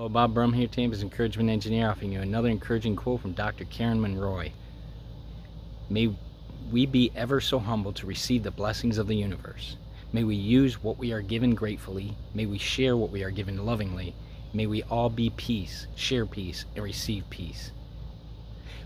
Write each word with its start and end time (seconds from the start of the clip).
Hello, 0.00 0.08
Bob 0.08 0.32
Brum 0.32 0.54
here, 0.54 0.66
Tampa's 0.66 1.02
Encouragement 1.02 1.50
Engineer, 1.50 1.90
offering 1.90 2.12
you 2.12 2.22
another 2.22 2.48
encouraging 2.48 2.96
quote 2.96 3.20
from 3.20 3.34
Dr. 3.34 3.66
Karen 3.66 4.00
Monroy. 4.00 4.50
May 5.90 6.16
we 6.72 6.86
be 6.86 7.12
ever 7.14 7.38
so 7.38 7.58
humble 7.58 7.92
to 7.92 8.06
receive 8.06 8.42
the 8.42 8.50
blessings 8.50 8.96
of 8.96 9.08
the 9.08 9.16
universe. 9.16 9.76
May 10.10 10.24
we 10.24 10.36
use 10.36 10.82
what 10.82 10.96
we 10.96 11.12
are 11.12 11.20
given 11.20 11.54
gratefully. 11.54 12.16
May 12.32 12.46
we 12.46 12.56
share 12.56 12.96
what 12.96 13.10
we 13.10 13.22
are 13.22 13.30
given 13.30 13.66
lovingly. 13.66 14.14
May 14.54 14.64
we 14.64 14.82
all 14.84 15.10
be 15.10 15.28
peace, 15.36 15.86
share 15.94 16.24
peace, 16.24 16.64
and 16.74 16.82
receive 16.82 17.28
peace. 17.28 17.70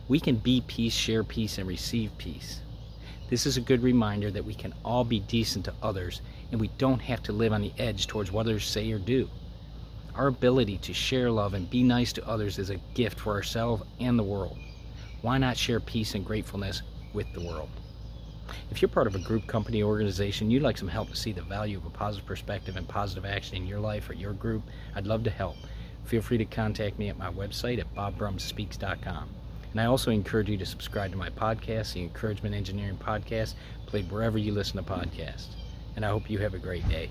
We 0.09 0.19
can 0.19 0.35
be 0.35 0.63
peace, 0.67 0.95
share 0.95 1.23
peace, 1.23 1.59
and 1.59 1.69
receive 1.69 2.11
peace. 2.19 2.61
This 3.31 3.47
is 3.47 3.57
a 3.57 3.61
good 3.61 3.85
reminder 3.85 4.33
that 4.33 4.45
we 4.45 4.55
can 4.55 4.75
all 4.85 5.05
be 5.05 5.21
decent 5.21 5.67
to 5.67 5.75
others 5.81 6.23
and 6.51 6.61
we 6.61 6.73
don't 6.77 7.03
have 7.03 7.23
to 7.23 7.33
live 7.33 7.53
on 7.53 7.63
the 7.63 7.73
edge 7.79 8.09
towards 8.09 8.33
what 8.33 8.47
others 8.47 8.65
say 8.67 8.91
or 8.91 8.99
do. 8.99 9.31
Our 10.17 10.29
ability 10.29 10.79
to 10.79 10.95
share 10.95 11.29
love 11.29 11.55
and 11.55 11.69
be 11.69 11.83
nice 11.83 12.13
to 12.13 12.29
others 12.29 12.61
is 12.61 12.71
a 12.71 12.77
gift 12.95 13.19
for 13.19 13.33
ourselves 13.33 13.83
and 13.99 14.17
the 14.17 14.23
world. 14.23 14.59
Why 15.23 15.39
not 15.39 15.57
share 15.57 15.81
peace 15.81 16.15
and 16.15 16.25
gratefulness 16.25 16.83
with 17.13 17.27
the 17.33 17.41
world? 17.41 17.69
If 18.71 18.81
you're 18.81 18.89
part 18.89 19.09
of 19.09 19.17
a 19.17 19.21
group, 19.21 19.47
company, 19.49 19.83
organization, 19.83 20.51
you'd 20.51 20.63
like 20.63 20.79
some 20.79 20.87
help 20.87 21.11
to 21.11 21.17
see 21.17 21.33
the 21.33 21.43
value 21.43 21.79
of 21.79 21.87
a 21.87 21.91
positive 21.91 22.27
perspective 22.27 22.77
and 22.77 22.87
positive 22.87 23.25
action 23.25 23.57
in 23.57 23.67
your 23.67 23.81
life 23.81 24.09
or 24.09 24.13
your 24.13 24.35
group, 24.35 24.63
I'd 24.95 25.07
love 25.07 25.25
to 25.25 25.31
help. 25.31 25.57
Feel 26.05 26.23
free 26.23 26.39
to 26.39 26.45
contact 26.45 26.99
me 26.99 27.09
at 27.09 27.19
my 27.19 27.31
website 27.33 27.81
at 27.81 27.93
bobbrumspeaks.com. 27.95 29.29
And 29.73 29.81
I 29.81 29.87
also 29.87 30.13
encourage 30.13 30.49
you 30.49 30.59
to 30.59 30.67
subscribe 30.67 31.11
to 31.11 31.17
my 31.17 31.31
podcast, 31.31 31.95
the 31.95 32.03
Encouragement 32.03 32.55
Engineering 32.55 32.99
Podcast, 32.99 33.55
played 33.87 34.13
wherever 34.13 34.39
you 34.39 34.53
listen 34.53 34.77
to 34.77 34.89
podcasts. 34.89 35.47
And 35.97 36.05
I 36.05 36.11
hope 36.11 36.31
you 36.31 36.39
have 36.39 36.55
a 36.55 36.59
great 36.59 36.89
day. 36.89 37.11